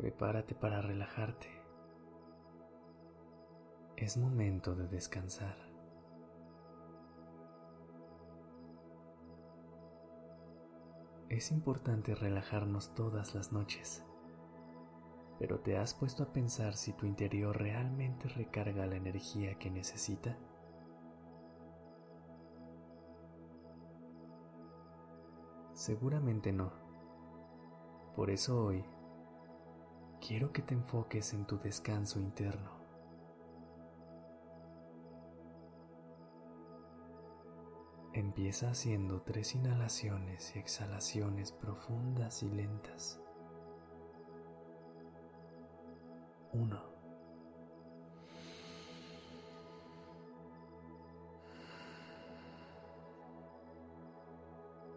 Prepárate 0.00 0.54
para 0.54 0.80
relajarte. 0.80 1.46
Es 3.98 4.16
momento 4.16 4.74
de 4.74 4.88
descansar. 4.88 5.58
Es 11.28 11.50
importante 11.52 12.14
relajarnos 12.14 12.94
todas 12.94 13.34
las 13.34 13.52
noches, 13.52 14.02
pero 15.38 15.60
¿te 15.60 15.76
has 15.76 15.92
puesto 15.92 16.22
a 16.22 16.32
pensar 16.32 16.76
si 16.76 16.94
tu 16.94 17.04
interior 17.04 17.58
realmente 17.58 18.26
recarga 18.30 18.86
la 18.86 18.96
energía 18.96 19.58
que 19.58 19.70
necesita? 19.70 20.38
Seguramente 25.74 26.54
no. 26.54 26.72
Por 28.16 28.30
eso 28.30 28.64
hoy 28.64 28.82
quiero 30.30 30.52
que 30.52 30.62
te 30.62 30.74
enfoques 30.74 31.34
en 31.34 31.44
tu 31.44 31.58
descanso 31.58 32.20
interno. 32.20 32.70
Empieza 38.12 38.70
haciendo 38.70 39.22
tres 39.22 39.56
inhalaciones 39.56 40.54
y 40.54 40.60
exhalaciones 40.60 41.50
profundas 41.50 42.44
y 42.44 42.48
lentas. 42.48 43.20
Uno. 46.52 46.80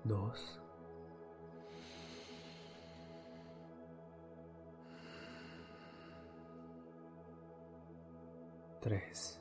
Dos. 0.03 0.61
3. 8.83 9.39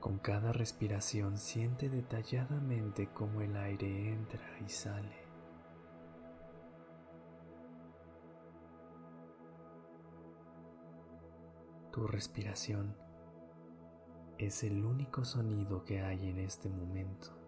Con 0.00 0.18
cada 0.20 0.52
respiración 0.52 1.36
siente 1.36 1.90
detalladamente 1.90 3.10
cómo 3.12 3.42
el 3.42 3.54
aire 3.56 4.08
entra 4.08 4.40
y 4.66 4.70
sale. 4.70 5.26
Tu 11.92 12.06
respiración 12.06 12.96
es 14.38 14.64
el 14.64 14.82
único 14.82 15.26
sonido 15.26 15.84
que 15.84 16.00
hay 16.00 16.30
en 16.30 16.38
este 16.38 16.70
momento. 16.70 17.41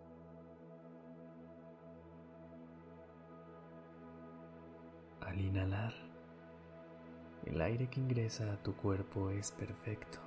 Al 5.35 5.41
inhalar, 5.41 5.93
el 7.45 7.61
aire 7.61 7.91
que 7.91 7.99
ingresa 7.99 8.53
a 8.53 8.63
tu 8.63 8.77
cuerpo 8.77 9.31
es 9.31 9.51
perfecto. 9.51 10.21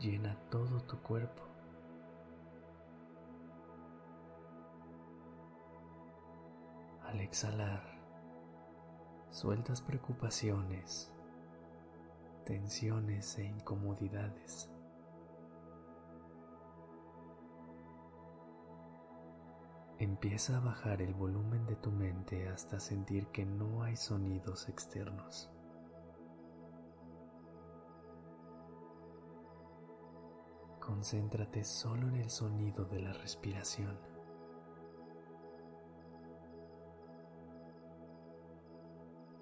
Llena 0.00 0.38
todo 0.48 0.80
tu 0.84 0.96
cuerpo. 1.02 1.42
Al 7.04 7.20
exhalar, 7.20 7.82
sueltas 9.28 9.82
preocupaciones, 9.82 11.12
tensiones 12.46 13.36
e 13.36 13.44
incomodidades. 13.44 14.70
Empieza 20.00 20.56
a 20.56 20.60
bajar 20.60 21.02
el 21.02 21.12
volumen 21.12 21.66
de 21.66 21.74
tu 21.74 21.90
mente 21.90 22.48
hasta 22.48 22.78
sentir 22.78 23.26
que 23.28 23.44
no 23.44 23.82
hay 23.82 23.96
sonidos 23.96 24.68
externos. 24.68 25.50
Concéntrate 30.78 31.64
solo 31.64 32.06
en 32.06 32.14
el 32.14 32.30
sonido 32.30 32.84
de 32.84 33.00
la 33.00 33.12
respiración. 33.12 33.98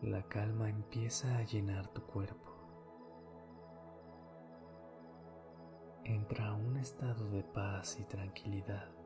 La 0.01 0.23
calma 0.23 0.71
empieza 0.71 1.37
a 1.37 1.43
llenar 1.43 1.89
tu 1.89 2.03
cuerpo. 2.03 2.51
Entra 6.05 6.49
a 6.49 6.55
un 6.55 6.79
estado 6.79 7.29
de 7.29 7.43
paz 7.43 7.99
y 8.01 8.05
tranquilidad. 8.05 9.06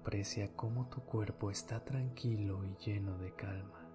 Aprecia 0.00 0.48
cómo 0.56 0.88
tu 0.88 1.02
cuerpo 1.02 1.50
está 1.50 1.84
tranquilo 1.84 2.64
y 2.64 2.74
lleno 2.82 3.18
de 3.18 3.34
calma. 3.34 3.86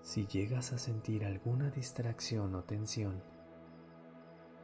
Si 0.00 0.26
llegas 0.26 0.72
a 0.72 0.78
sentir 0.78 1.26
alguna 1.26 1.70
distracción 1.70 2.54
o 2.54 2.64
tensión, 2.64 3.22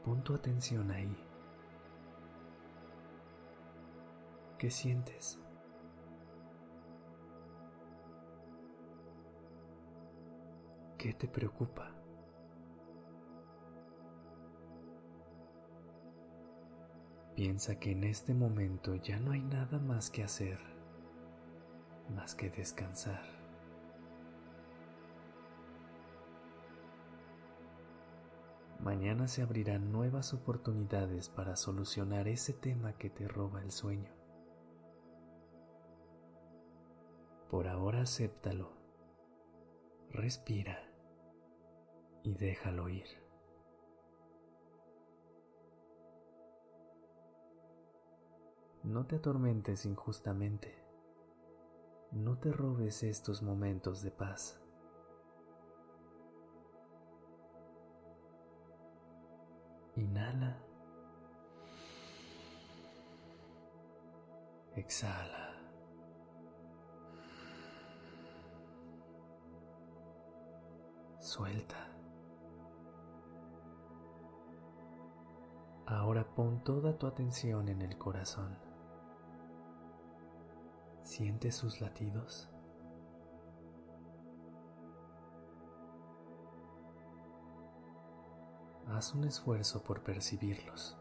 pon 0.07 0.25
tu 0.25 0.35
atención 0.35 0.91
ahí. 0.91 1.15
¿Qué 4.57 4.71
sientes? 4.71 5.39
¿Qué 10.97 11.13
te 11.13 11.29
preocupa? 11.29 11.96
Piensa 17.37 17.79
que 17.79 17.91
en 17.91 18.05
este 18.05 18.33
momento 18.33 18.95
ya 18.95 19.21
no 19.21 19.33
hay 19.33 19.43
nada 19.43 19.79
más 19.79 20.09
que 20.09 20.25
hacer, 20.25 20.59
más 22.09 22.35
que 22.35 22.49
descansar. 22.49 23.21
Mañana 28.81 29.29
se 29.29 29.43
abrirán 29.43 29.93
nuevas 29.93 30.33
oportunidades 30.33 31.29
para 31.29 31.57
solucionar 31.57 32.27
ese 32.27 32.55
tema 32.55 32.97
que 32.97 33.11
te 33.11 33.29
roba 33.29 33.61
el 33.61 33.71
sueño. 33.71 34.15
Por 37.51 37.69
ahora 37.69 38.01
acéptalo, 38.01 38.73
respira 40.09 40.91
y 42.23 42.33
déjalo 42.33 42.89
ir. 42.89 43.26
No 48.87 49.05
te 49.05 49.17
atormentes 49.17 49.85
injustamente. 49.85 50.73
No 52.13 52.39
te 52.39 52.53
robes 52.53 53.03
estos 53.03 53.43
momentos 53.43 54.01
de 54.01 54.13
paz. 54.13 54.61
Inhala. 59.97 60.63
Exhala. 64.77 65.51
Suelta. 71.19 71.89
Ahora 75.87 76.25
pon 76.37 76.63
toda 76.63 76.97
tu 76.97 77.09
atención 77.09 77.69
en 77.69 77.83
el 77.83 77.99
corazón. 77.99 78.76
¿Sientes 81.07 81.55
sus 81.55 81.81
latidos? 81.81 82.51
Haz 88.89 89.15
un 89.15 89.23
esfuerzo 89.23 89.85
por 89.85 90.03
percibirlos. 90.03 90.99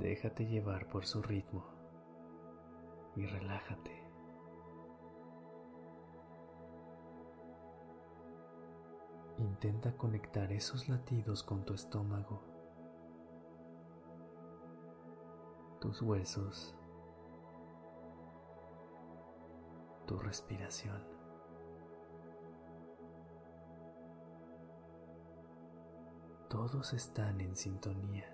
Déjate 0.00 0.46
llevar 0.46 0.88
por 0.88 1.04
su 1.04 1.22
ritmo 1.22 1.66
y 3.16 3.26
relájate. 3.26 4.10
Intenta 9.36 9.94
conectar 9.94 10.50
esos 10.52 10.88
latidos 10.88 11.42
con 11.42 11.66
tu 11.66 11.74
estómago, 11.74 12.55
tus 15.86 16.02
huesos, 16.02 16.74
tu 20.04 20.18
respiración. 20.18 21.00
Todos 26.50 26.92
están 26.92 27.40
en 27.40 27.54
sintonía. 27.54 28.28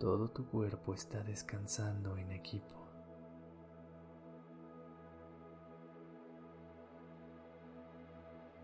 Todo 0.00 0.28
tu 0.30 0.44
cuerpo 0.48 0.94
está 0.94 1.22
descansando 1.22 2.16
en 2.16 2.32
equipo. 2.32 2.87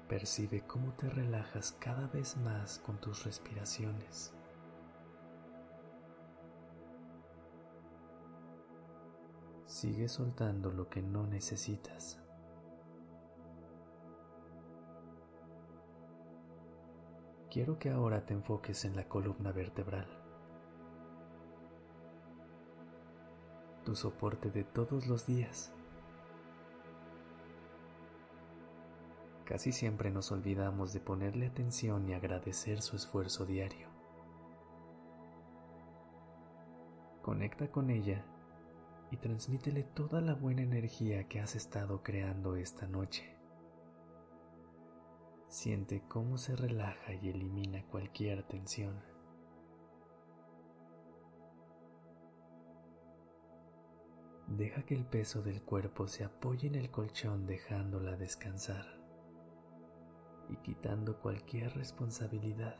Percibe 0.08 0.60
cómo 0.66 0.92
te 0.92 1.08
relajas 1.08 1.72
cada 1.80 2.06
vez 2.08 2.36
más 2.36 2.78
con 2.80 3.00
tus 3.00 3.24
respiraciones. 3.24 4.34
Sigue 9.64 10.08
soltando 10.08 10.70
lo 10.70 10.88
que 10.90 11.00
no 11.00 11.26
necesitas. 11.26 12.20
Quiero 17.50 17.78
que 17.78 17.90
ahora 17.90 18.26
te 18.26 18.34
enfoques 18.34 18.84
en 18.84 18.96
la 18.96 19.08
columna 19.08 19.52
vertebral, 19.52 20.08
tu 23.84 23.94
soporte 23.94 24.50
de 24.50 24.64
todos 24.64 25.06
los 25.06 25.26
días. 25.26 25.72
Casi 29.44 29.72
siempre 29.72 30.10
nos 30.10 30.32
olvidamos 30.32 30.94
de 30.94 31.00
ponerle 31.00 31.46
atención 31.46 32.08
y 32.08 32.14
agradecer 32.14 32.80
su 32.80 32.96
esfuerzo 32.96 33.44
diario. 33.44 33.88
Conecta 37.20 37.70
con 37.70 37.90
ella 37.90 38.24
y 39.10 39.18
transmítele 39.18 39.82
toda 39.82 40.22
la 40.22 40.34
buena 40.34 40.62
energía 40.62 41.28
que 41.28 41.40
has 41.40 41.56
estado 41.56 42.02
creando 42.02 42.56
esta 42.56 42.86
noche. 42.86 43.36
Siente 45.48 46.02
cómo 46.08 46.38
se 46.38 46.56
relaja 46.56 47.12
y 47.12 47.28
elimina 47.28 47.84
cualquier 47.86 48.44
tensión. 48.44 48.98
Deja 54.48 54.84
que 54.84 54.94
el 54.94 55.04
peso 55.04 55.42
del 55.42 55.62
cuerpo 55.62 56.08
se 56.08 56.24
apoye 56.24 56.68
en 56.68 56.76
el 56.76 56.90
colchón 56.90 57.46
dejándola 57.46 58.16
descansar 58.16 59.03
y 60.48 60.56
quitando 60.56 61.20
cualquier 61.20 61.74
responsabilidad. 61.74 62.76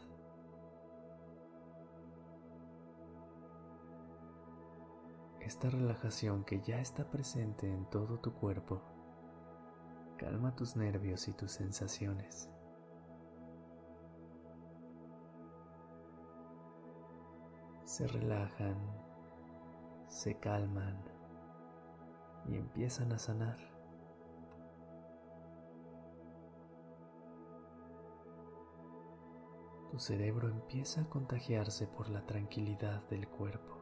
Esta 5.40 5.68
relajación 5.68 6.44
que 6.44 6.60
ya 6.62 6.80
está 6.80 7.10
presente 7.10 7.68
en 7.68 7.84
todo 7.90 8.18
tu 8.18 8.32
cuerpo 8.32 8.82
calma 10.16 10.54
tus 10.54 10.76
nervios 10.76 11.28
y 11.28 11.32
tus 11.32 11.52
sensaciones. 11.52 12.50
Se 17.84 18.06
relajan, 18.06 18.76
se 20.08 20.38
calman 20.38 20.98
y 22.46 22.56
empiezan 22.56 23.12
a 23.12 23.18
sanar. 23.18 23.73
Tu 29.94 30.00
cerebro 30.00 30.48
empieza 30.48 31.02
a 31.02 31.08
contagiarse 31.08 31.86
por 31.86 32.08
la 32.08 32.26
tranquilidad 32.26 33.08
del 33.10 33.28
cuerpo. 33.28 33.76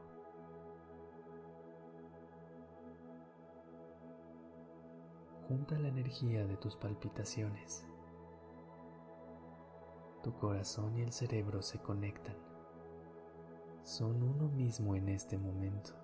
junta 5.48 5.78
la 5.78 5.88
energía 5.88 6.46
de 6.46 6.58
tus 6.58 6.76
palpitaciones. 6.76 7.86
Tu 10.22 10.34
corazón 10.34 10.98
y 10.98 11.00
el 11.00 11.12
cerebro 11.12 11.62
se 11.62 11.78
conectan. 11.78 12.36
Son 13.82 14.22
uno 14.22 14.50
mismo 14.50 14.94
en 14.94 15.08
este 15.08 15.38
momento. 15.38 15.94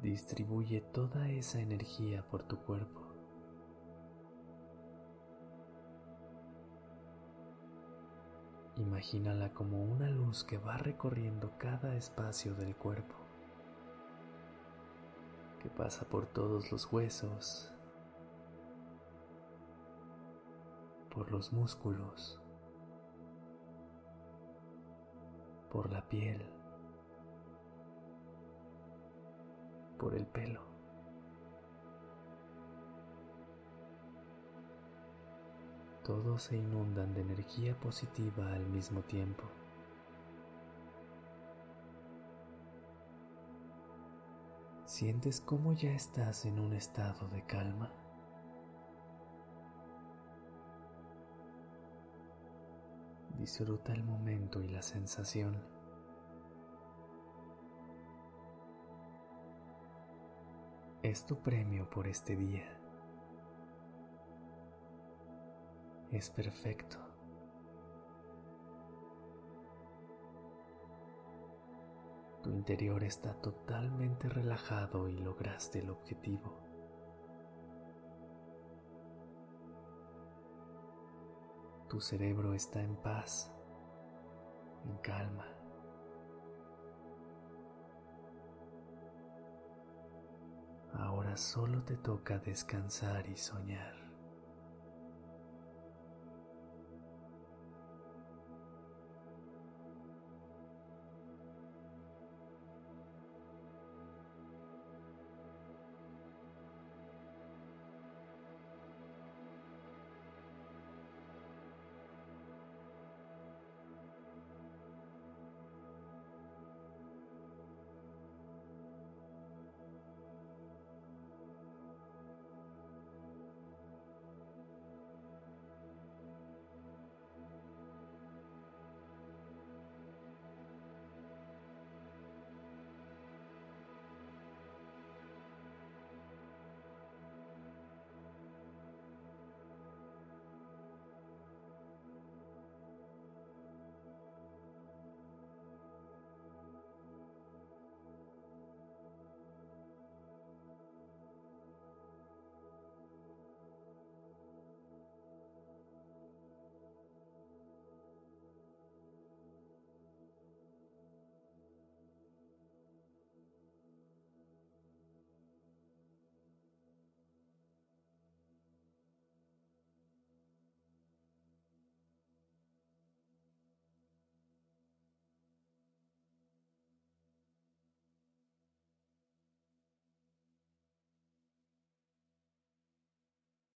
Distribuye 0.00 0.80
toda 0.80 1.28
esa 1.28 1.60
energía 1.60 2.26
por 2.30 2.44
tu 2.44 2.56
cuerpo. 2.64 3.01
Imagínala 8.82 9.52
como 9.52 9.80
una 9.84 10.10
luz 10.10 10.42
que 10.42 10.58
va 10.58 10.76
recorriendo 10.76 11.56
cada 11.56 11.94
espacio 11.94 12.52
del 12.56 12.74
cuerpo 12.74 13.14
que 15.60 15.70
pasa 15.70 16.04
por 16.04 16.26
todos 16.26 16.72
los 16.72 16.92
huesos, 16.92 17.72
por 21.14 21.30
los 21.30 21.52
músculos, 21.52 22.40
por 25.70 25.92
la 25.92 26.02
piel, 26.08 26.44
por 29.96 30.16
el 30.16 30.26
pelo. 30.26 30.71
Todos 36.04 36.42
se 36.42 36.56
inundan 36.56 37.14
de 37.14 37.20
energía 37.20 37.78
positiva 37.78 38.52
al 38.52 38.66
mismo 38.66 39.02
tiempo. 39.02 39.44
¿Sientes 44.84 45.40
cómo 45.40 45.72
ya 45.74 45.92
estás 45.92 46.44
en 46.44 46.58
un 46.58 46.72
estado 46.72 47.28
de 47.28 47.46
calma? 47.46 47.92
Disfruta 53.38 53.92
el 53.92 54.02
momento 54.02 54.60
y 54.60 54.68
la 54.68 54.82
sensación. 54.82 55.62
Es 61.02 61.24
tu 61.26 61.40
premio 61.40 61.88
por 61.88 62.08
este 62.08 62.34
día. 62.34 62.81
Es 66.12 66.28
perfecto. 66.28 66.98
Tu 72.42 72.50
interior 72.50 73.02
está 73.02 73.32
totalmente 73.40 74.28
relajado 74.28 75.08
y 75.08 75.16
lograste 75.16 75.78
el 75.78 75.88
objetivo. 75.88 76.60
Tu 81.88 81.98
cerebro 81.98 82.52
está 82.52 82.82
en 82.82 82.94
paz, 82.96 83.50
en 84.84 84.98
calma. 84.98 85.46
Ahora 90.92 91.38
solo 91.38 91.82
te 91.84 91.96
toca 91.96 92.38
descansar 92.38 93.26
y 93.30 93.36
soñar. 93.38 94.01